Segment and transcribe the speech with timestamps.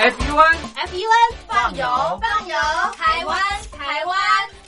[0.00, 1.84] FUN FUN 放油
[2.22, 2.56] 放油，
[2.96, 3.36] 台湾
[3.70, 4.16] 台湾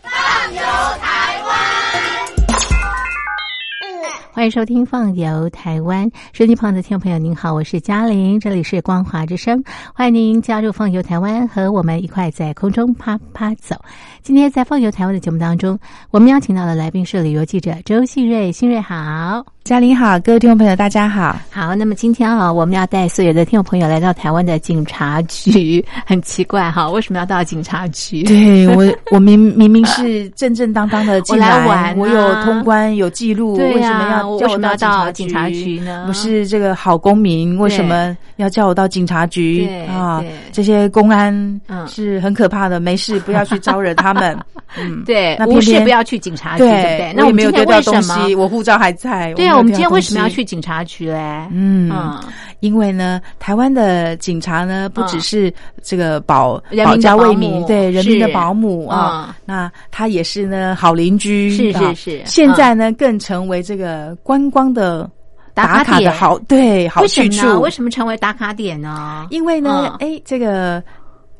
[0.02, 0.60] 放油
[1.00, 1.50] 台湾。
[4.30, 9.64] 欢迎收听《放游台湾》，收音旁的听众朋友，您好，我是嘉玲，这里是光华之声，
[9.94, 13.74] 欢迎您加入《放游台湾》，和我们一块在空中啪啪走。
[14.20, 15.78] 今天在《放游台湾》的节目当中，
[16.10, 19.46] 我们邀请到了来宾是旅游记者周信瑞，信瑞好。
[19.64, 21.38] 嘉玲好，各位听众朋友，大家好。
[21.48, 28.24] 好，那么今天啊，我们要带所有的听众朋友来到台湾的警察局，很奇怪哈，为什么要到警察局？
[28.24, 36.06] 对我，我明明明是正正当当的进来玩，我有通关有记录，为什么要为什么要到警察局呢？
[36.08, 40.20] 我是这个好公民，为什么要叫我到警察局啊？
[40.50, 44.36] 这些公安是很可怕的，没事不要去招惹他们。
[44.76, 47.12] 嗯，对，那无事不要去警察局，对不对？
[47.14, 49.32] 那我没有丢掉东西，我护照还在。
[49.34, 49.51] 对。
[49.56, 51.48] 我们今天为什么要去警察局嘞？
[51.52, 51.90] 嗯，
[52.60, 55.52] 因为呢，台湾的警察呢，不只是
[55.82, 62.22] 这个保保家卫民，对人民的保姆啊，那他也是呢好邻居，是是是。
[62.24, 65.08] 现在呢，更成为这个观光的
[65.54, 67.60] 打卡的好对好去处。
[67.60, 69.26] 为什么成为打卡点呢？
[69.30, 70.82] 因为呢，哎，这个。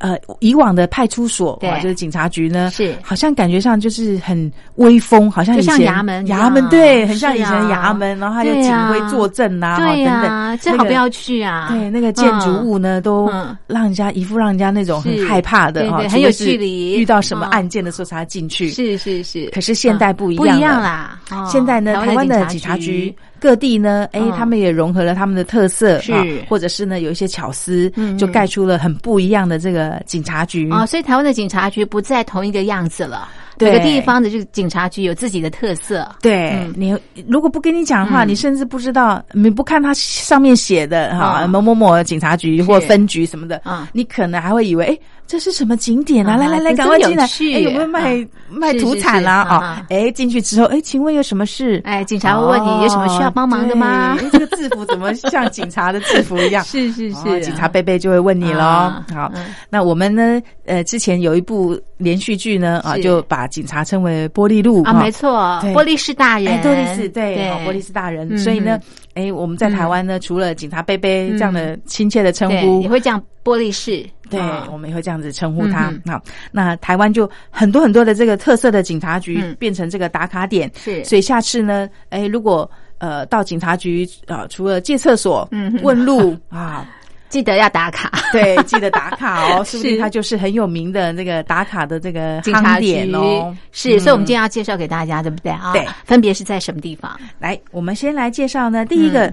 [0.02, 2.92] 呃，以往的派出所啊，就是警察局呢，是。
[3.04, 11.68] 好像感觉上就是很威风，好像以前衙门，衙门对，很像以前的衙门，然后还有警徽坐镇呐，对呀，最好不要去啊。
[11.70, 13.30] 对，那个建筑物呢，都
[13.68, 16.98] 让人家一副让人家那种很害怕的哈，很有距离。
[16.98, 19.48] 遇到什么案件的时候才进去，是是是。
[19.54, 21.20] 可是现代不一样，不一样啦。
[21.46, 23.14] 现在呢，台湾的警察局。
[23.42, 26.12] 各地呢，哎，他们也融合了他们的特色，是，
[26.48, 30.70] 或者是呢，有一些巧思，就盖出了很不一样的这个警察局。
[30.70, 30.86] 啊。
[30.86, 33.28] 所以台湾的警察局不再同一个样子了，
[33.64, 36.08] 每个地方的这个警察局有自己的特色。
[36.20, 36.96] 对你，
[37.26, 43.60] 如果不跟你讲的话，你甚至不知道，你不看它上面写的哈某某某警察局或分局什么的，
[43.92, 44.98] 你可能还会以为哎。
[45.24, 46.36] 这是什么景点啊？
[46.36, 47.24] 来来来，赶快进来！
[47.24, 49.42] 哎，有没有卖卖土产啦？
[49.44, 51.80] 啊，哎，进去之后，哎，请问有什么事？
[51.86, 54.18] 哎，警察会问你有什么需要帮忙的吗？
[54.30, 56.62] 这个制服怎么像警察的制服一样？
[56.66, 58.92] 是是是，警察贝贝就会问你喽。
[59.14, 59.32] 好，
[59.70, 60.38] 那我们呢？
[60.66, 65.30] 呃，之前有一部连续剧呢，啊，就把警察称为玻璃路啊，没错，
[65.74, 67.36] 玻璃是大人，玻璃是对，
[67.66, 68.38] 玻璃是大人。
[68.38, 68.80] 所以呢，
[69.12, 74.04] 哎，我们在台湾呢，除了警察贝贝这样的亲切的称呼，也会这样玻璃市。
[74.30, 74.40] 对，
[74.72, 75.92] 我们也会这样子称呼他。
[76.06, 76.18] 好，
[76.50, 80.70] 那台湾就很多很多的这个特色的警察局变成这个打卡点。
[80.74, 85.46] 是，所以下次呢，哎，如果呃到警察局啊，除了借厕所、
[85.82, 86.88] 问路 啊，
[87.32, 88.12] 记得要打卡。
[88.30, 89.64] 对，记得打卡哦。
[89.66, 89.96] 是不是？
[89.98, 93.56] 它就是很有名的那个打卡的这个警察点哦。
[93.72, 95.72] 是，所以我们今天要介绍给大家，对不对啊？
[95.72, 97.18] 对，分别是在什么地方？
[97.38, 99.32] 来，我们先来介绍呢，第一个。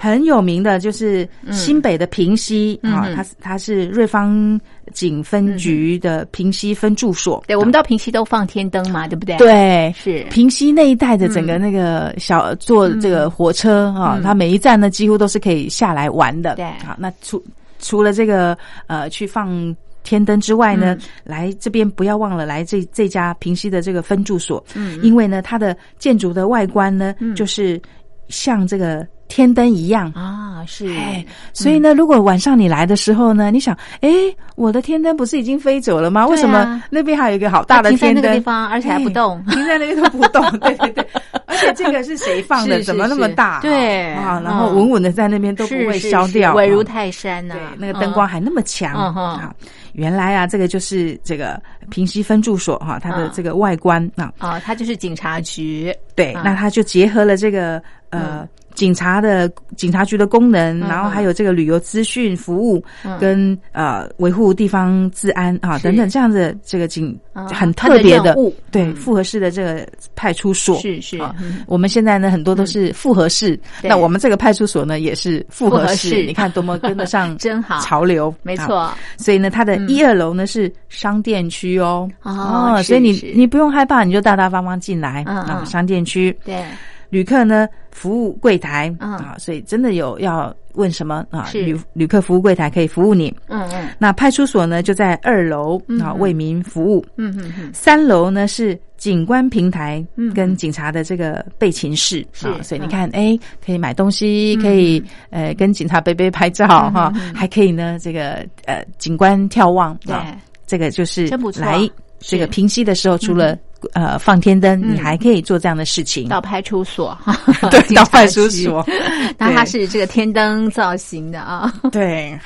[0.00, 4.58] 很有名的就是新北的平溪啊，它它是瑞芳
[4.92, 7.42] 警分局的平溪分驻所。
[7.48, 9.36] 对，我们到平溪都放天灯嘛，对不对？
[9.38, 10.24] 对，是。
[10.30, 16.54] 平溪那一带的整个那个小坐这个火车啊，它每一站呢几乎都是可以下来玩的。
[16.54, 17.42] 对，好，那除
[17.80, 27.82] 除了这个呃去放天灯之外呢，来这边不要忘了来这这家平溪的这个分住所，嗯，因为呢它的建筑的外观呢就是
[28.28, 29.04] 像这个。
[29.28, 34.10] 天灯一样啊，是哎，所以呢，如果晚上你来的时候呢，你想，哎，
[34.56, 36.26] 我的天灯不是已经飞走了吗？
[36.26, 38.22] 为什么那边还有一个好大的天灯？
[38.22, 40.42] 那个地方，而且还不动，停在那边都不动。
[40.60, 41.06] 对对对，
[41.46, 42.82] 而且这个是谁放的？
[42.82, 43.60] 怎么那么大？
[43.60, 47.54] 对啊，然后稳稳的在那边都不会消掉，稳如泰山呐。
[47.54, 49.54] 对，那个灯光还那么强啊！
[49.92, 55.94] 原来啊，这个就是这个平西分驻所哈，它的这个外观啊，啊，它就是警察局。
[56.14, 58.48] 对，那它就结合了这个呃。
[58.78, 62.80] 警察的警察局的功能，然后还有这个旅游资讯服务，
[63.20, 67.18] 跟呃维护地方治安啊等等这样的这个警
[67.52, 68.36] 很特别的
[68.70, 69.84] 对复合式的这个
[70.14, 70.78] 派出所。
[70.78, 71.34] 是是啊，
[71.66, 77.80] 我们现在呢很多都是复合式，那我们这个派出所呢也是复合式，你看多么跟得上 真好。
[77.80, 78.92] 潮流，没错。
[79.16, 82.08] 所以呢，它的一二楼呢是商店区哦。
[82.22, 86.32] 哦，所以你你不用害怕，你就大大方方进来啊，商店区。
[86.44, 86.62] 对。
[87.10, 91.48] 旅客呢，服务柜台啊，所以真的有要问什么啊？
[91.52, 93.34] 旅旅客服务柜台可以服务你。
[93.48, 93.88] 嗯嗯。
[93.98, 97.04] 那派出所呢，就在二楼啊，为民服务。
[97.16, 97.70] 嗯嗯嗯。
[97.72, 111.26] 三楼呢是警官平台跟警察的这个备勤室啊，所以你看，哎，可以买东西，可以呃跟警察背背拍照哈，还可以呢这个呃警官眺望啊，这个就是
[111.56, 111.88] 来。
[112.20, 113.56] 这个平息的时候，除了
[113.92, 116.28] 呃放天灯，你还可以做这样的事情。
[116.28, 117.16] 到派出所，
[117.70, 118.84] 对， 到派出所。
[119.38, 121.72] 那它是这个天灯造型的啊。
[121.92, 122.38] 对，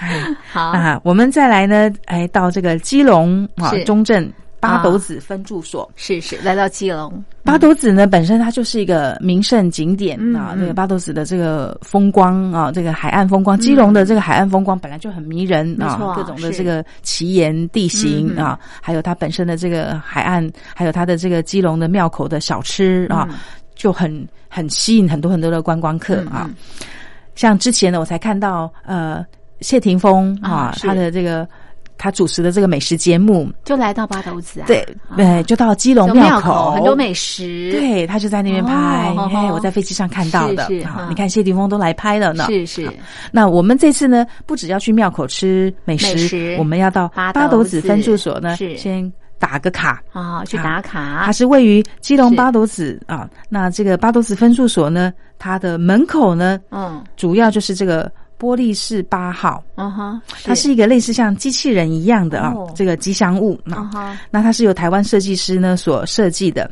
[0.50, 4.30] 好啊，我们再来呢，哎，到这个基隆啊中正。
[4.62, 7.12] 八斗子分住所是是来到基隆，
[7.42, 10.54] 八斗子呢本身它就是一个名胜景点啊。
[10.56, 16.14] 那个八斗子的这个风光啊，这个海岸风光，基隆的这个海岸风光本来就很迷人啊。
[16.14, 23.28] 各种的这个奇岩地形啊，还有它本身的这个海岸，还有它的这个基隆的庙口的小吃啊，
[23.74, 26.48] 就很很吸引很多很多的观光客啊。
[27.34, 29.26] 像之前呢，我才看到呃
[29.60, 31.48] 谢霆锋啊，他的这个。
[32.02, 34.84] 他主持的这个美食节目，就来到八斗子啊，对，
[35.16, 40.66] 对，就到基隆庙口，很多美食，对，他就在那边拍，哎，我在飞机上看到的，
[41.08, 42.90] 你看谢霆锋都来拍了呢，是是。
[43.30, 47.80] 那我们这次呢，不只要去庙口吃美食，我们要到八斗子。
[47.80, 50.02] 分住所呢，先打个卡。
[50.10, 51.22] 啊，去打卡。
[51.24, 58.10] 它是位于基隆八斗子啊，那这个八斗子分住所呢，它的门口呢，嗯，主要就是这个。
[58.42, 60.72] 玻璃式八号，嗯哼，它是。
[60.72, 66.70] 一个类似像机器人一样的啊，这个吉祥物啊，那它是由台湾设计师呢所设计的，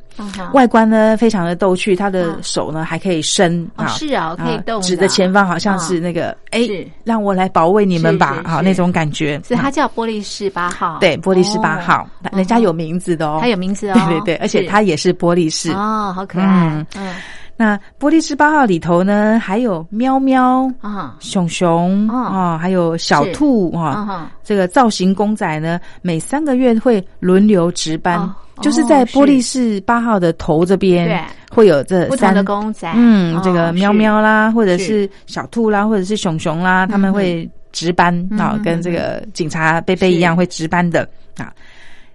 [0.54, 6.66] 外观呢非常的逗趣，它的手呢还可以伸啊，是啊，可以动，指的前方好像是那个哎，
[7.04, 17.14] 让我来保卫你们吧，啊那种感觉，所以它叫玻璃式八号，对，玻璃式八号，人家有名字的哦，它有名字哦，对对对，而且它也是玻璃式哦，好可爱，嗯。
[17.60, 24.32] 那玻璃十八号里头呢，还有喵喵啊、熊熊啊，还有小兔啊。
[24.42, 28.18] 这个造型公仔呢，每三个月会轮流值班，
[28.62, 32.90] 就是在玻璃式八号的头这边会有这三个公仔。
[32.96, 41.52] 嗯，这个喵喵啦，或者是小兔啦，或者是熊熊啦，他们会值班啊，跟这个警察贝贝一样会值班的啊。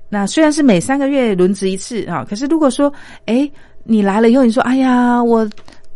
[0.10, 2.92] 那虽然是每三个月轮值一次啊，可是如果说
[3.26, 3.50] 哎。
[3.88, 5.48] 你来了以后，你说：“哎呀，我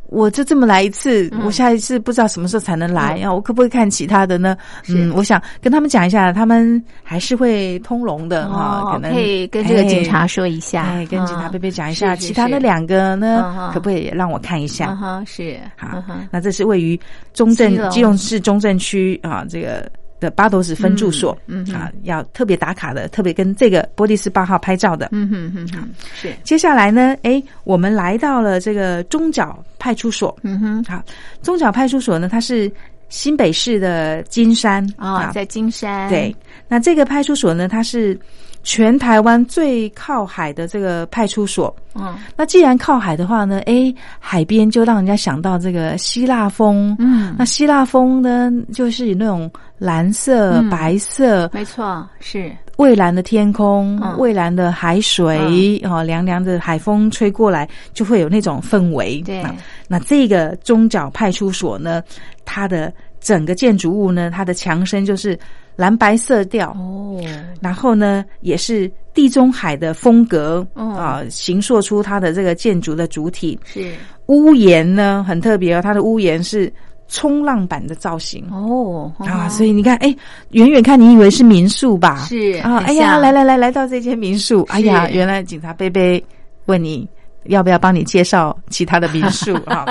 [0.10, 3.34] 我就这么来一次，我下一次不知道什么时候才能来啊？
[3.34, 4.56] 我可不可以看其他的呢？”
[4.88, 8.92] 嗯，我想跟他们讲一下，他们还是会通融的哈。
[8.94, 14.94] 可能可以跟这个警察说一下，哎，跟警察贝贝讲一下，其他的两个呢，可不可以让我看一下？
[14.96, 16.04] 哈，是好。
[16.30, 16.96] 那这是位于
[17.34, 19.92] 中正基隆市中正区啊，这个。
[20.20, 26.34] 的巴斗子分住所，嗯啊，要特别打卡的，特别跟这个波蒂斯八号拍照的，嗯哼哼哼，是。
[26.44, 31.04] 接下来呢，哎，我们来到了这个中角派出所，嗯哼，好，
[31.42, 32.72] 中角派出所呢，它是
[33.10, 36.36] 新北市的金山啊，在金山，对。
[36.68, 38.20] 那这个派出所呢，它是。
[38.62, 52.52] 全台湾最靠海的这个派出所，嗯，那既然靠海的话呢，哎，海边就让人家想到这个希腊风，嗯，那希腊风呢，就是以那种蓝色、白色，没错，是。
[52.76, 59.22] 蔚蓝的天空、蔚蓝的海水，哦，凉凉的海风吹过来，就会有那种氛围。
[59.26, 59.44] 对，
[59.88, 62.02] 那这个中角派出所呢，
[62.46, 65.38] 它的整个建筑物呢，它的墙身就是。
[65.80, 66.72] 蓝白色调。
[66.72, 67.18] 哦，
[67.62, 73.58] 然后呢，也是地中海的风格啊，形塑出它的这个建筑的主体。
[73.64, 73.94] 是。
[74.26, 76.72] 屋檐呢，很特别哦，它的屋檐是
[77.08, 78.46] 冲浪板的造型。
[78.52, 80.14] 哦啊，所以你看，哎，
[80.50, 82.26] 远远看你以为是民宿吧？
[82.28, 86.22] 是啊，哎呀，来来来，来到这间民宿，哎呀，原来警察贝贝
[86.66, 87.08] 问你。
[87.46, 89.86] 要不要帮你介绍其他的民宿 啊？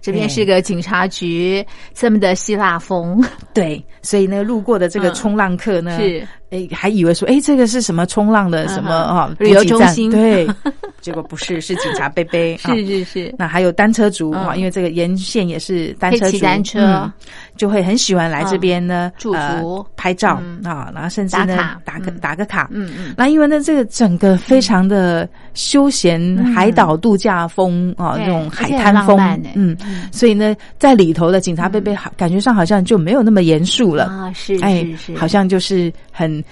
[0.00, 1.64] 这边是个警察局，
[1.94, 3.24] 这么的希腊风。
[3.54, 9.34] 对，所以呢，路过的这个冲浪客呢，是哎，还以为说，哎，这个是什么冲浪的什么啊？
[9.38, 10.10] 旅游中心？
[10.10, 10.46] 对，
[11.00, 12.56] 结果不是，是警察贝贝。
[12.62, 13.34] 是是是。
[13.38, 17.10] 那还有单车族啊，因为这个沿线也是单车，骑单车
[17.56, 22.68] 就会很喜欢来这边呢，祝福拍照啊，然后甚至呢打个打个卡。
[22.72, 23.14] 嗯嗯。
[23.16, 26.90] 那因为呢，这个整个非常的休闲海岛。
[27.00, 29.18] 度假风啊，那种海滩风，
[29.54, 29.74] 嗯，
[30.12, 36.44] 所以呢，在里头的警察贝贝，感觉上好像就没有那么严肃了啊，是，哎，是，好像就是很，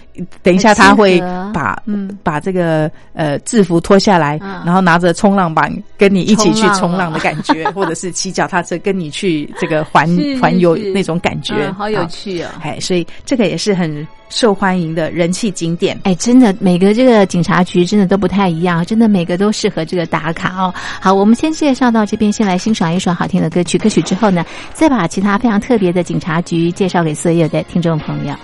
[0.43, 1.21] 等一下他会
[1.53, 10.09] 把，嗯，把这个呃制服脱下来，然后拿着冲浪板跟你一起去冲浪的感觉， 或者是骑脚踏车跟你去这个环
[10.41, 14.07] 环游那种感觉，好有趣哦，哎，所以这个也是很。
[14.31, 20.75] 受欢迎的人气景点，哎，真的每个这个警察局真的都不太一样，真的每个都适合这个打卡哦。
[21.01, 23.79] 好，我们先介绍到这边，先来欣赏一首好听的歌曲。
[23.79, 24.45] 歌曲之后呢，
[24.75, 28.35] 再把其他非常特别的警察局介绍给所有的听众朋友。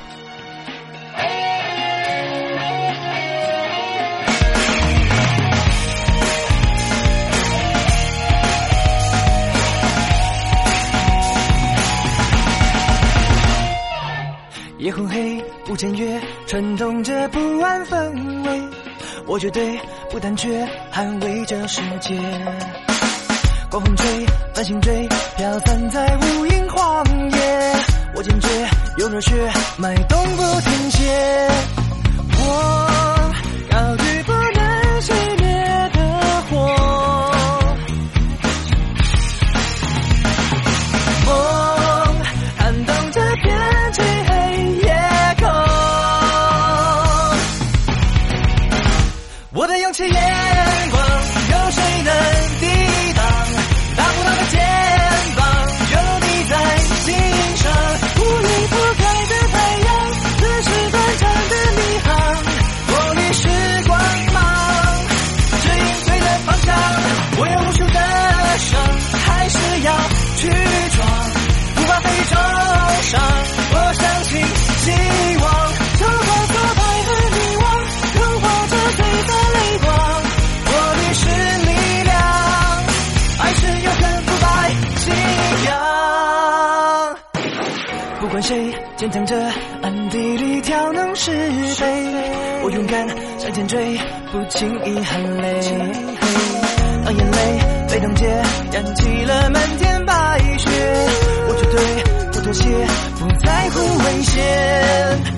[15.74, 18.62] 不见月，传动着不安氛围。
[19.26, 19.76] 我绝对
[20.08, 22.16] 不胆怯，捍卫这世界。
[23.72, 27.72] 狂风吹，繁星追，飘散在无垠荒野。
[28.14, 28.48] 我坚决
[28.98, 29.32] 用热血
[29.76, 31.48] 脉动不停歇。
[32.38, 32.93] 我
[88.44, 89.34] 谁坚强着，
[89.80, 91.30] 暗地里挑弄是
[91.76, 91.86] 非，
[92.62, 93.08] 我勇敢
[93.38, 93.98] 向前追，
[94.30, 95.60] 不轻易喊累。
[97.06, 97.38] 当眼泪
[97.88, 98.26] 被冻结，
[98.70, 100.70] 燃起了漫天白雪，
[101.48, 101.80] 我绝对
[102.32, 102.68] 不妥协，
[103.18, 105.33] 不在乎危险。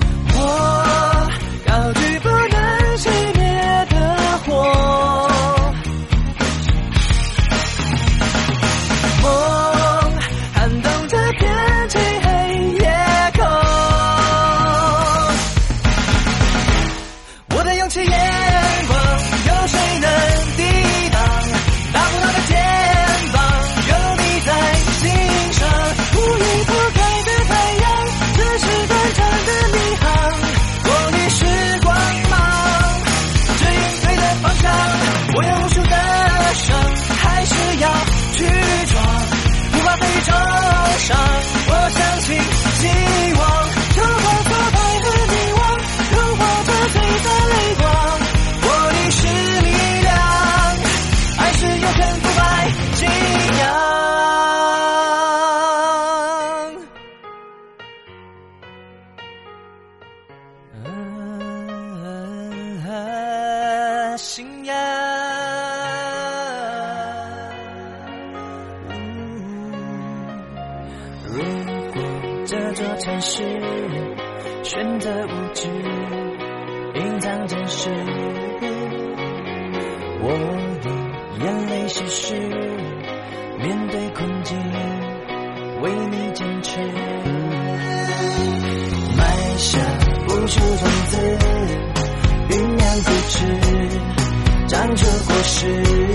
[95.59, 96.06] 是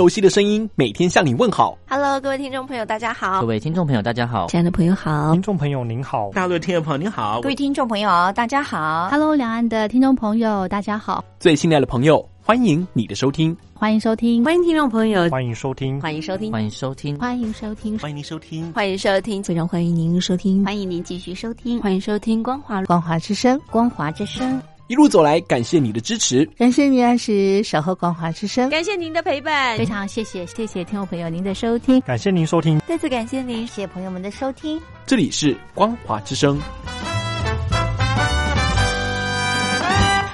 [0.00, 1.76] 熟悉的声音，每天向你问好。
[1.86, 3.46] Hello，各位听众朋友，大家好各。
[3.46, 4.46] 位听众朋友，大家好。
[4.46, 9.10] 亲爱的朋友好听，众朋友您好，大陆的听众朋友您好各，位听众朋友大家好。
[9.10, 13.54] Hello，两岸的听众朋友，大家好，最亲爱的朋友，欢迎你的收听。
[13.74, 18.72] 欢迎收听，欢迎听众朋友，欢迎收听，欢迎收听，欢迎收听，欢迎收听，欢迎您收听。
[18.72, 24.62] 欢迎收听，非常欢迎您收听，欢迎您继续收听欢迎收听光华光华之声，光华之声。
[24.90, 26.44] 一路走来，感谢你的支持。
[26.58, 28.68] 感谢你按时，守候光华之声。
[28.70, 32.80] 感谢您的陪伴非，常谢谢谢谢听众朋友您的收听，感谢您收听。
[32.88, 33.64] 再次感谢您。
[33.68, 34.80] 谢谢朋友们的收听。
[35.06, 36.60] 这里是光华之声。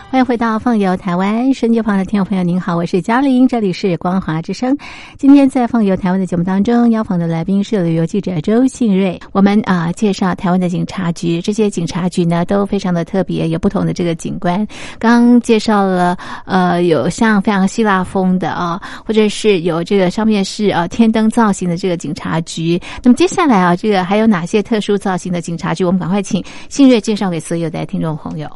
[0.08, 4.74] 欢迎回到《放游台湾》，深界旁的听众朋友，您好，我是嘉玲，这里是光华之声。
[5.18, 9.20] 今天在《放游台湾》的节目当中，邀访的来宾是旅游记者周信瑞。
[9.32, 14.66] 我们啊，介绍台湾的警察局，这些警察局呢都非常的特别，有不同的这个警官。
[14.98, 22.80] 刚介绍了，呃，有像非常希腊风的啊，或者是有这个上面是呃天灯造型的这个警察局。
[23.02, 25.84] 那么接下来啊，这个还有哪些特殊造型的警察局？
[25.84, 28.48] 我们赶快请信瑞介绍给所有的听众朋友。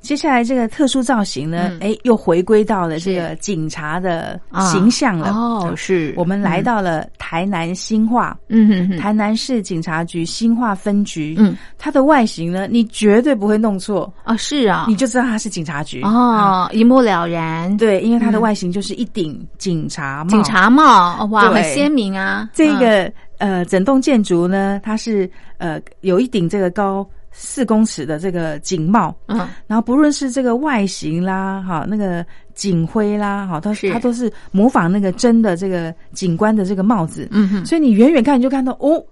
[0.00, 4.40] 接下来这个特殊造型呢，哎，又回归到了这个警察的
[4.72, 5.30] 形象了。
[5.30, 6.14] 哦，是。
[6.16, 11.36] 我们来到了台南新化，嗯，台南市警察局新化分局。
[11.38, 14.12] 嗯，它的外形呢，你绝对不会弄错。
[14.24, 16.02] 啊，是啊，你就知道它是警察局。
[16.02, 17.76] 哦，一目了然。
[17.76, 22.48] 对，因为它的外形就是一顶警察帽，警察帽，哇，很鲜明啊。
[22.54, 27.06] 这个呃，整栋建筑呢，它是呃有一顶这个高。
[27.32, 39.02] 四公尺的这个警帽，嗯，然后不论是这个外形啦，哈，那个警徽啦，哈，它是它都是模仿那个真的这个警官的这个帽子，嗯哼，所以你远远看你就看到哦，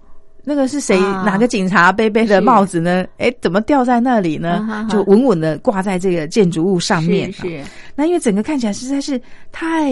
[0.43, 0.99] 那个是谁？
[0.99, 3.05] 哪个警察背背的帽子呢？
[3.17, 4.87] 哎，怎么掉在那里呢？
[4.89, 7.63] 就稳稳的挂在这个建筑物上面，是。
[7.95, 9.19] 那因为整个看起来实在是
[9.51, 9.91] 太。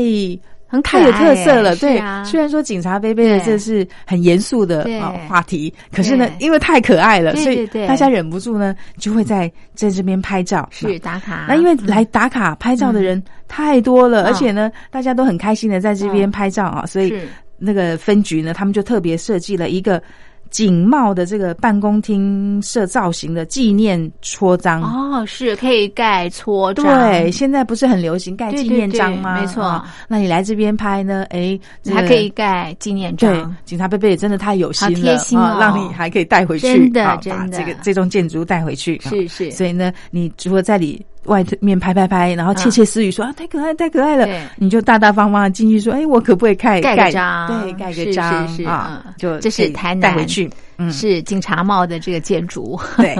[0.68, 1.98] 很太有特色了，对。
[2.26, 11.46] 虽然说警察杯杯的这是很严肃的啊话题，可是呢，因为太可爱了，所以大家忍不住呢，就会在在这边拍照，是打卡。
[11.48, 17.14] 那因为来打卡拍照的人太多了，而且呢，大家都很开心的在这边拍照啊，所以
[17.58, 20.02] 那个分局呢，他们就特别设计了一个。
[20.50, 26.86] 警帽的这个办公厅设造型的纪念戳章哦，是可以盖戳章。
[26.86, 29.40] 对，现在不是很流行盖纪念章吗？
[29.40, 31.26] 没错，那你来这边拍呢？
[31.30, 31.60] 哎，
[31.94, 33.34] 还可以盖纪念章。
[33.34, 39.00] 对，警察贝贝也真的太有心了，贴心哦，让你还可以带回去，真的，真的，这个这栋建筑带回去。
[39.02, 41.06] 是是，所以呢，你如果在里。
[41.28, 44.28] 外面拍拍拍，然后窃窃私语说啊，太可爱，太可爱了。
[44.58, 47.48] 你就大大方方的进去说，哎，我可不可以盖盖章？
[47.62, 50.50] 对，盖个章啊，就这是台南带回去，
[50.92, 52.80] 是警察帽的这个建筑。
[52.98, 53.16] 对，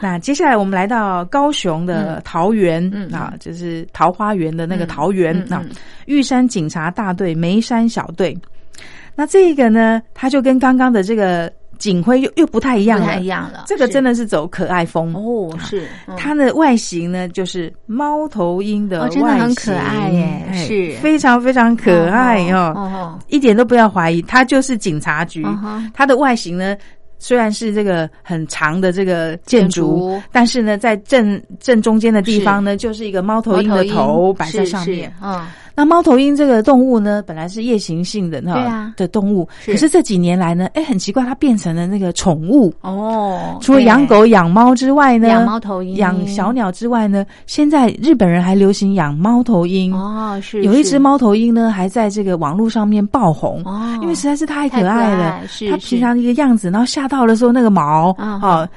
[0.00, 5.64] 那接下来我们来到高雄的桃园啊，就是桃花源的那个桃园啊，
[6.06, 8.36] 玉山警察大队眉山小队。
[9.14, 11.52] 那这个呢，它就跟刚刚的这个。
[11.80, 13.64] 警徽又又不太一样了，不太一样了。
[13.66, 15.12] 这个真的是走可爱风。
[15.14, 20.92] 哦，是它的外形呢，就是猫头鹰的外形，真的很可爱耶，是。
[21.00, 25.44] 非常非常可爱哦，一点都不要怀疑，它就是警察局。
[25.94, 26.76] 它的外形呢，
[27.18, 35.40] 虽然是这个很长的这个建筑，但是呢，在正正中间的地方呢，就是一个猫头鹰的头摆在上面，嗯。
[35.74, 39.90] 那猫头鹰这个动物呢，本来是夜行性的，哈，的动物，可是。
[39.90, 42.72] 这几年来呢，哎，很奇怪，它变成了那个宠物。
[42.80, 43.58] 哦。
[43.60, 49.92] 除了养狗、养猫之外呢，养猫头鹰、养小鸟之外呢，现在日本人还流行养猫头鹰。
[49.92, 50.38] 哦。
[50.40, 55.44] 是有一只猫头鹰呢，还在这个网络上面爆红哦，因为实在是太可爱了。
[55.48, 58.68] 是它平常一个样子，然后吓到的时候那个毛啊，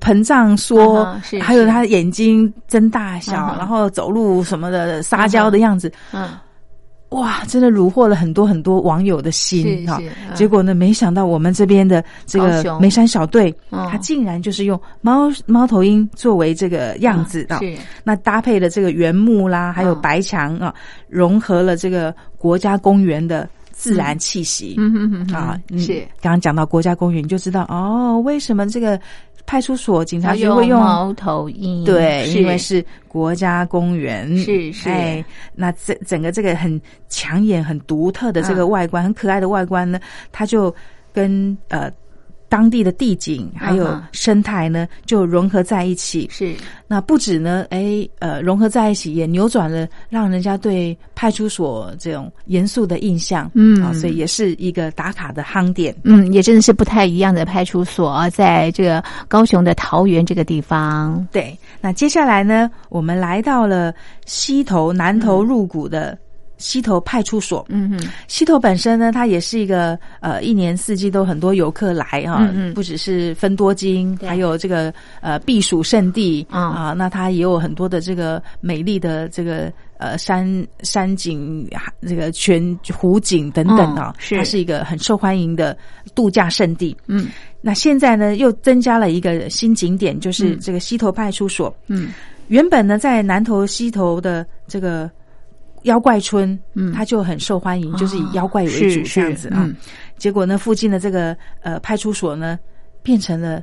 [0.00, 1.06] 膨胀缩，
[1.42, 6.30] 还有它眼睛睁大小，然后走路什么的撒娇的样子，嗯。
[7.14, 10.00] 哇，真的虏获了很多很多网友的心哈！
[10.34, 17.60] 结果呢，没想到我们这边的这个眉山小队，他竟然就是用猫猫头鹰作为这个样子啊！
[18.02, 20.74] 那搭配了这个原木啦，还有白墙啊，
[21.08, 24.74] 融合了这个国家公园的自然气息。
[24.76, 29.00] 嗯嗯嗯啊，是刚刚讲到国家公园，你就知道哦，为什么这个。
[29.46, 34.88] 派出所、警察局会用猫头鹰，对，因为是国家公园，是是。
[34.88, 40.00] 哎，那整整个这个很抢眼、很独特的这个外观，很可爱的外观呢，
[40.32, 40.74] 它就
[41.12, 41.90] 跟呃。
[42.54, 46.28] 当地的地景还有生态呢，就融合在一起。
[46.30, 46.54] 是，
[46.86, 53.50] 那不止呢，哎，呃，融合在一起也扭转了让人家对派出所这种严肃的印象。
[53.54, 55.92] 嗯，啊，所以也是一个打卡的夯点。
[56.04, 61.26] 嗯，也真的是不太一样的派出所，在这个高雄的桃园这个地方。
[61.32, 63.92] 对，那接下来呢，我们来到了
[64.26, 66.16] 西头南头入谷的。
[66.56, 80.46] 溪头派出所，嗯哼，溪头本身呢，它也是一个呃，一年四季都很多游客来哈，不只是分多金，还有这个呃避暑胜地啊，那它也有很多的这个美丽的这个呃山
[80.82, 81.68] 山景，
[82.02, 85.76] 这个全湖景等等啊，它是一个很受欢迎的
[86.14, 86.96] 度假胜地。
[87.08, 87.26] 嗯，
[87.60, 91.76] 那现在呢，又增加了一个新景点，就是这个溪头派出所。
[91.88, 92.10] 嗯，
[92.46, 95.10] 原本呢，在南头溪头的这个。
[95.84, 99.68] 妖怪村，嗯，它就很受欢迎，就是以妖怪为主这样子啊。
[100.18, 102.58] 结果呢，附近的这个呃派出所呢，
[103.02, 103.62] 变成了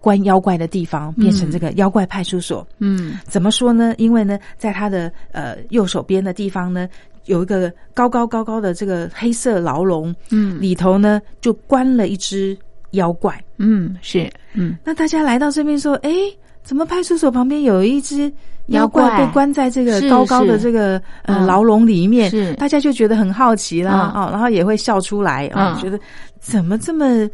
[0.00, 2.66] 关妖怪的地方，变成这个妖怪派出所。
[2.78, 3.94] 嗯，怎么说呢？
[3.98, 6.88] 因为呢，在他的呃右手边的地方呢，
[7.26, 12.56] 有一个高高高高的这个黑色牢笼，嗯，里头呢就关了一只
[12.92, 13.42] 妖怪。
[13.58, 16.10] 嗯，是，嗯，那大家来到这边说，哎，
[16.62, 18.32] 怎么派出所旁边有一只
[18.66, 22.30] 妖怪被关在这个高高的这个呃牢笼里面？
[22.30, 25.98] 是，大家就觉得很好奇啦，哦，然后也会笑出来啊，觉得
[26.40, 27.28] 怎么这么。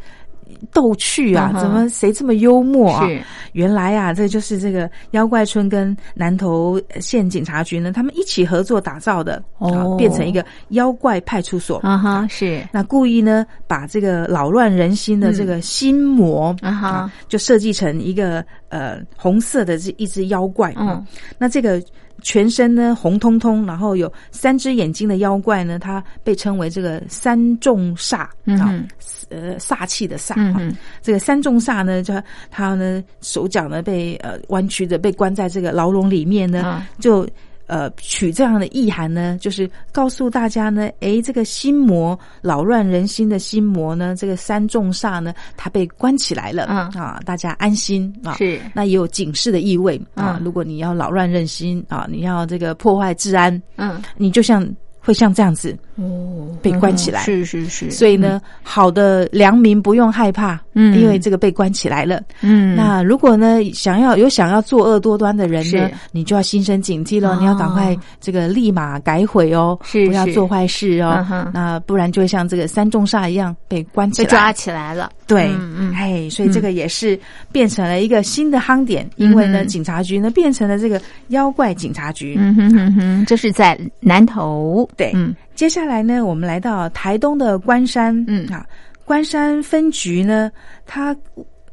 [0.73, 1.53] 逗趣啊！
[1.61, 3.07] 怎么谁这么幽默啊？
[3.53, 12.27] 原来啊，这就是这个妖怪村跟南投县警察局呢，他们一起合作打造的哦，变成一个妖怪派出所啊哈！
[12.29, 21.05] 是那故意呢，把这个扰乱人心的这个心魔啊哈，就设计成一个呃红色的这一只妖怪嗯，
[21.39, 21.83] 那这个。
[22.23, 28.85] 全身呢红彤彤，然后有三只眼睛的妖怪呢，它被称为这个三重煞啊，
[29.29, 30.61] 呃，煞气的煞啊。
[31.03, 32.15] 这个三重煞呢，就
[32.51, 37.29] 它呢手脚呢被呃弯曲的被关在这个牢笼里面呢，就。
[37.69, 50.41] 呃，取这样的意涵呢，就是告诉大家呢，诶，这个心魔扰乱人心的心魔呢，这个三重煞呢，它被关起来了，嗯啊，大家安心啊，是，那也有警示的意味啊。
[50.43, 54.69] 如果你要扰乱人心啊，你要这个破坏治安，嗯，你就像。
[55.09, 57.23] 会像这样子哦，被关起来。
[57.23, 75.95] 是是是，所以呢，好的良民不用害怕，嗯，因为这个被关起来了，嗯，那如果呢，想要有想要作恶多端的人呢，你就要心生警惕了，你要赶快这个立马改悔哦，是不要做坏事哦，那不然就会像这个三重煞一样被关起来，被抓起来了，对，嗯嗯。
[75.95, 77.19] 哎，所以这个也是
[77.53, 84.89] 变成了一个新的夯点，因为呢，警察局呢变成了这个妖怪警察局，嗯哼哼哼，这是在南头。
[84.97, 88.47] 对，嗯，接下来呢，我们来到台东的关山，嗯。
[88.47, 88.65] 啊，
[89.05, 90.51] 关山分局呢，
[90.87, 91.15] 它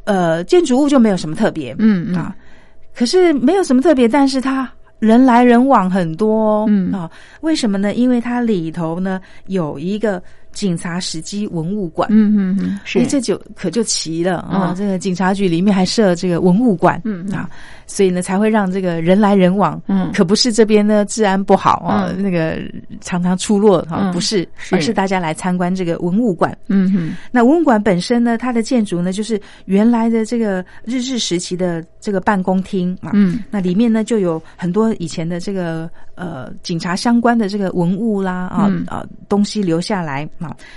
[0.03, 2.35] 呃建筑物就没有什么特别，嗯啊，
[2.93, 6.91] 可是没有什么特别，但是它人来人往很多，嗯。
[6.91, 7.93] 啊，为什么呢？
[7.93, 10.21] 因为它里头呢有一个。
[10.55, 13.05] 警察史迹文物馆，嗯嗯嗯，是。
[13.05, 14.73] 这就可就奇了啊！
[14.75, 17.47] 这个警察局里面还设这个文物馆，嗯啊，
[17.85, 22.57] 所以呢才会让这个人来人往，嗯，可不是这边呢治安不好啊，那个
[23.01, 27.13] 常常出落哈，不是，而是大家来参观这个文物馆，嗯哼。
[27.31, 40.27] 那文物馆本身呢，它的建筑呢就是原来的这个日治时期的这个办公厅啊，嗯，那里面呢就有很多以前的这个呃警察相关的这个文物啦啊啊东西留下来。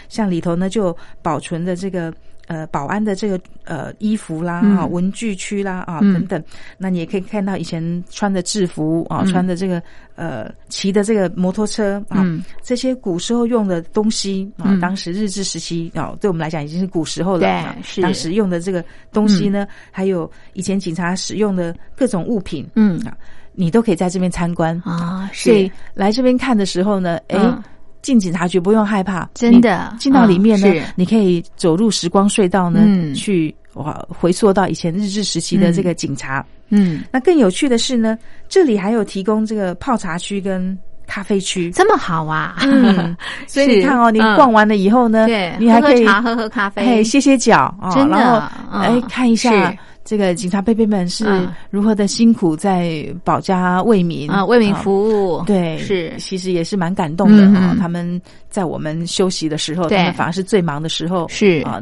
[0.08, 2.12] 像里头呢，就保存的这个
[2.46, 6.42] 呃保安的这个呃衣服啦啊文具区啦啊等等，
[6.78, 9.82] 那你也可以看到以前穿的制服啊，穿的这个
[10.14, 12.24] 呃骑的这个摩托车啊，
[12.62, 17.76] 这些古时候用的东西啊，当时日治时期啊，对我们来讲已经是古时候了。
[17.82, 18.00] 是。
[18.00, 22.98] 当时用的这个东西呢，还有以前警察使用的各种物品，嗯。
[23.00, 23.16] 啊，
[23.52, 25.28] 你都可以在这边参观啊。
[25.34, 27.58] 所以来这边看的时候呢，哎。
[28.02, 29.94] 进警察局不用害怕，真的。
[29.98, 32.80] 进到里面呢，你可以走入时光隧道呢，
[33.14, 36.44] 去哇回溯到以前日治时期的这个警察。
[36.70, 42.56] 嗯，那更有趣的是呢，这里还有提供这个泡茶区跟咖啡区，这么好啊！
[42.62, 43.16] 嗯，
[43.48, 48.40] 所以你看哦，你逛完了以后呢，对，你还可以茶喝喝咖啡，歇歇脚啊，然后，
[48.78, 49.74] 哎，看一下。
[50.04, 55.44] 这个警察贝贝们是如何的辛苦在保家为民啊，为民服务。
[55.44, 57.76] 对，是其实也是蛮感动的啊。
[57.78, 58.18] 他们
[58.48, 61.28] 在我们休息的时候，他们反而是最忙的时候。
[61.28, 61.78] 是啊，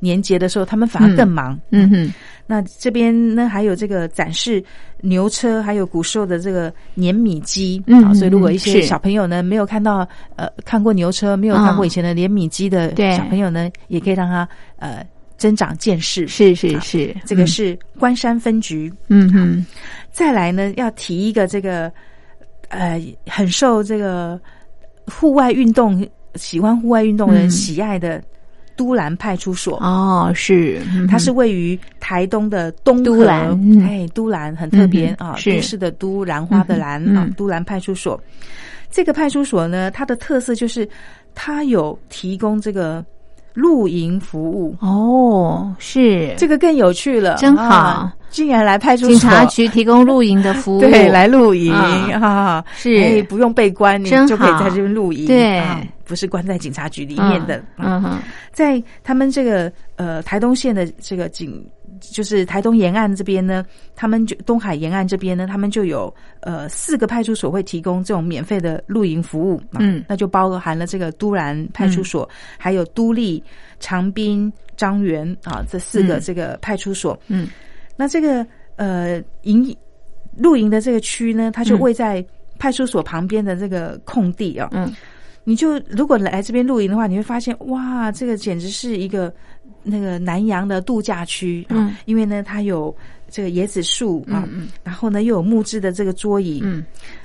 [0.00, 1.56] 年节的时候，他们反而更忙。
[1.70, 2.12] 嗯哼。
[2.48, 4.60] 那这边呢，还有这个展示
[5.02, 7.80] 牛车，还有古时候的这个碾米机。
[7.86, 9.98] 嗯，所以如果一些小朋友呢没有看到
[10.34, 15.06] 呃看过牛车，没有看过以前的碾米机的小朋友呢，也可以让他呃。
[15.38, 18.92] 增长见识是是是，这个是关山分局。
[19.06, 19.64] 嗯哼，
[20.10, 21.88] 再来呢，要提一个这个
[22.70, 24.36] 呃，很受这个
[25.06, 28.20] 户外运动喜欢户外运动人喜爱的
[28.78, 29.76] 都兰派出所。
[29.82, 33.50] 哦，是，它是位于台东的东都兰。
[33.82, 38.18] 哎，都兰很特别啊，都市的都兰花的兰啊，都兰派出所。
[38.90, 40.88] 这个派出所呢，它的特色就是
[41.34, 43.04] 它有提供这个。
[43.58, 44.74] 露营服务。
[44.80, 46.32] 哦，是。
[46.38, 51.72] 这个更有趣了，真好，竟然来派出所警察局提供露营的服务， 对，来露营。
[52.20, 53.22] 哈，是。
[53.24, 55.62] 不用被关，你就可以在这边露营，对，
[56.04, 58.18] 不是关在警察局里面的，嗯哼，
[58.52, 61.62] 在他们这个呃台东县的这个警。
[62.00, 73.42] 就是台东沿岸这边呢，他们就东海沿岸这边呢，他们就有呃四个派出所会提供这种免费的露营服务，嗯，那就包含了这个都兰派出所，还有都立、
[73.80, 77.48] 长滨、张园啊这四个这个派出所，嗯，
[77.96, 79.74] 那这个呃营
[80.36, 82.24] 露营的这个区呢，它就位在
[82.58, 84.68] 派出所旁边的这个空地啊。
[84.72, 84.94] 嗯，
[85.44, 89.32] 你就如果来这边露营的话，你会发现哇，这个简直是一个
[89.82, 91.96] 那个南洋的度假区啊！
[92.04, 92.94] 因为呢，它有
[93.30, 94.48] 这个椰子树啊，
[94.82, 96.84] 然后呢又有木质的这个桌椅，嗯，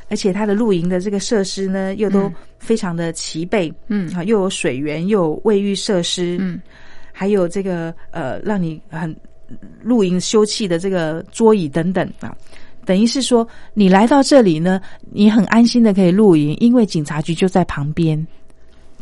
[0.09, 6.61] 而且它的露营的这个设施呢又都非常的齐备，嗯啊，又有水源，又有卫浴设施，嗯，
[7.11, 9.15] 还有这个呃，让你很
[9.81, 12.35] 露营休憩的这个桌椅等等啊。
[12.85, 18.27] 等于是说，你来到这里呢，你很安心的可以露营，因为警察局就在旁边。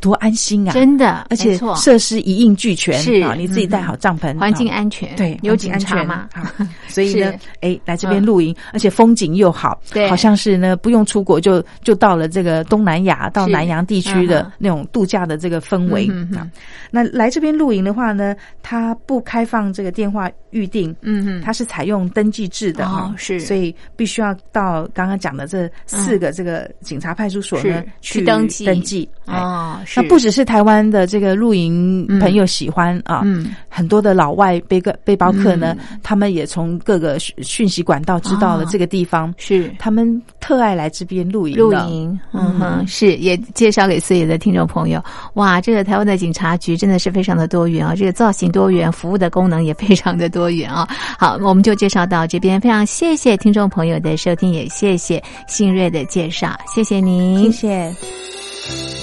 [0.01, 0.73] 多安心啊！
[0.73, 6.27] 真的，而且设施一应俱全，是啊，你自己带好帐篷，环境安全，对，有警察嘛？
[6.89, 16.49] 所以呢，哎，来这边露营，而且风景又好，对，好像是呢，不用出国就就到了这个东南亚，到南洋地区的那种度假的这个氛围啊。
[16.89, 28.65] 那来这边露营的话呢，它不开放这个电话预定，嗯嗯，它是采用登记制的哈，是，所以必须要到刚刚讲的这四个这个警察派出所呢去登记。
[28.65, 29.79] 登记哦。
[29.95, 33.23] 那不只是台湾的这个露营朋友喜欢啊，
[33.69, 41.57] 很多的老外背个背包客呢，他们也从各个讯息管道知道了这个地方，是他们特爱来这边露营。
[41.57, 45.03] 露营，嗯哼，是也介绍给所有的听众朋友。
[45.35, 50.87] 哇，这个台湾的警察局真的是非常的多元啊，这个造型多元，服务的功能也非常的多元啊。
[51.17, 59.00] 好，我们就介绍到这边，非常谢谢听众朋友的收听，也谢谢新锐的介绍，谢谢您，谢谢。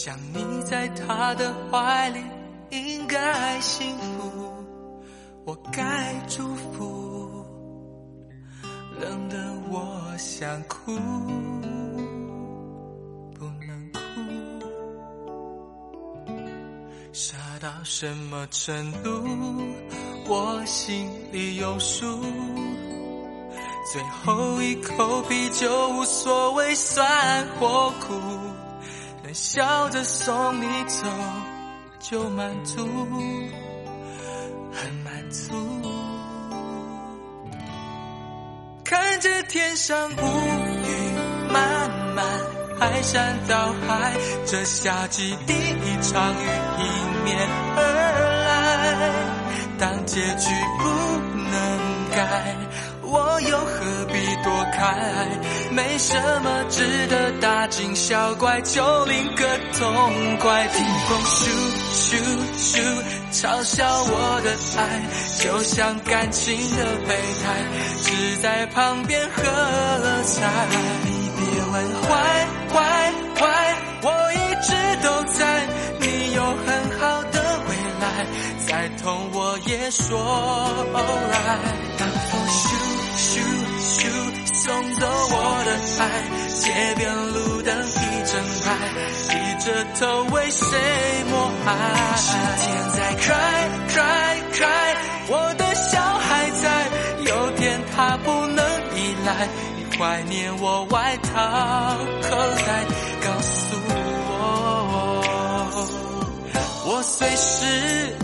[0.00, 2.20] 想你在他的怀里，
[2.70, 4.54] 应该幸福，
[5.44, 7.44] 我该祝福。
[9.00, 9.36] 冷得
[9.68, 10.94] 我想哭，
[13.34, 13.98] 不能哭。
[17.12, 19.10] 傻到什么程度，
[20.28, 22.06] 我心里有数。
[23.92, 28.14] 最后一口啤酒无所谓酸或苦，
[29.28, 31.06] 能笑着送你走
[32.00, 32.82] 就满足，
[34.72, 35.52] 很满足。
[38.82, 42.24] 看着天上乌云漫漫，
[42.80, 44.14] 排山倒海，
[44.46, 46.46] 这夏季第一场雨
[46.78, 46.86] 迎
[47.24, 47.36] 面
[47.76, 47.84] 而
[48.46, 50.88] 来，当结局不
[51.50, 51.52] 能
[52.16, 52.56] 改。
[53.10, 54.84] 我又何必躲开？
[55.70, 59.44] 没什么值得大惊小怪，就领个
[59.78, 60.68] 痛快。
[60.68, 61.48] 听风咻
[61.94, 62.16] 咻
[62.58, 62.82] 咻，
[63.32, 64.80] 嘲笑我的爱，
[65.42, 67.46] 就像感情的备胎，
[68.02, 69.42] 只在旁边喝
[70.24, 70.66] 彩。
[71.04, 71.40] 你别
[71.72, 72.76] 问坏坏
[73.40, 73.42] 坏，
[74.02, 74.68] 我一直
[75.02, 75.66] 都在，
[76.00, 76.66] 你有很
[77.00, 77.36] 好的
[77.68, 78.04] 未来，
[78.66, 80.18] 再痛我也说
[80.92, 82.27] alright。
[84.68, 86.04] 送走我的爱，
[86.60, 88.66] 街边路灯一整排，
[89.30, 89.32] 低
[89.64, 90.68] 着头为谁
[91.30, 91.68] 默哀？
[92.16, 94.92] 时间在 cry cry cry，
[95.30, 96.86] 我的小孩在，
[97.24, 98.62] 有天他不能
[98.94, 101.32] 依赖，你怀念我外套
[102.28, 102.84] 口袋，
[103.24, 103.74] 告诉
[104.28, 104.36] 我，
[106.84, 107.64] 我随时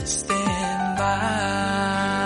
[0.05, 2.24] stand by。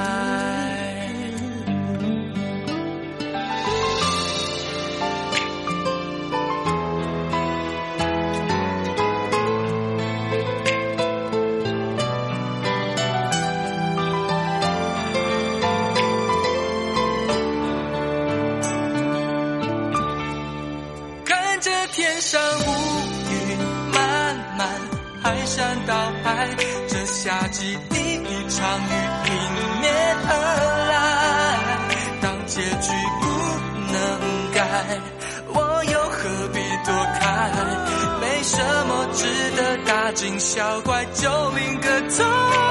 [40.19, 42.27] 紧小怪，就领个痛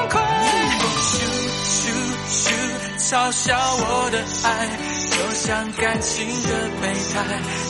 [0.10, 0.22] 快。
[1.00, 1.16] 咻
[1.64, 1.88] 咻
[2.30, 2.52] 咻，
[3.00, 4.68] 嘲笑我的爱，
[5.12, 6.50] 就像感情的
[6.82, 7.24] 备胎，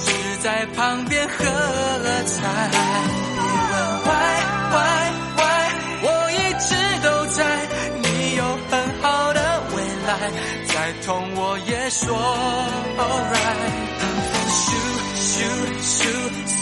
[0.04, 0.08] 只
[0.42, 2.72] 在旁边喝了彩。
[3.36, 4.42] 你问 why
[4.74, 5.70] why why，
[6.02, 7.38] 我一直都在。
[8.02, 9.40] 你有很好的
[9.76, 10.10] 未来，
[10.66, 12.18] 再痛我也说
[12.98, 13.62] alright。
[14.50, 14.74] 咻
[15.22, 15.46] 咻
[15.84, 15.96] 咻，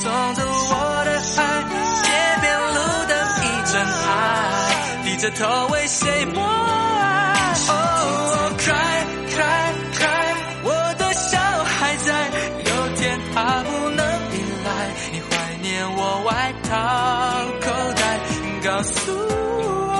[0.02, 0.04] 送
[0.36, 1.10] 走我的
[1.42, 1.95] 爱。
[5.26, 12.30] 的头为谁摩？Oh cry cry cry，我的笑还在。
[12.60, 14.70] 有天他不能依赖，
[15.12, 15.26] 你怀
[15.64, 16.78] 念我外套
[17.60, 18.20] 口袋，
[18.64, 19.12] 告诉
[19.90, 19.92] 我，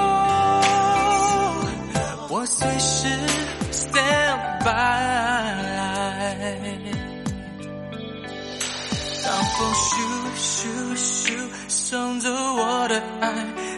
[2.30, 3.08] 我随时
[3.72, 4.76] stand by。
[9.58, 9.96] 风咻
[10.36, 11.32] 咻咻
[11.70, 13.34] 送走我的爱，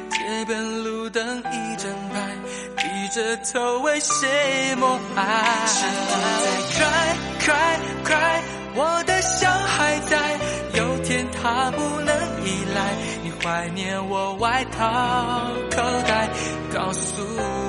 [0.09, 2.35] 街边路灯一整排，
[2.77, 5.65] 低着头为谁默哀？
[5.67, 8.41] 是否在 cry cry cry？
[8.73, 10.39] 我的小孩在，
[10.73, 16.27] 有天他不能依赖，你怀念我外套口袋，
[16.73, 17.21] 告诉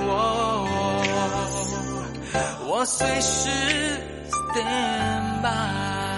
[0.07, 0.67] 我，
[2.69, 3.51] 我随时
[4.31, 6.18] stand by。